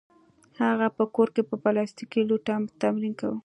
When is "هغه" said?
0.61-0.87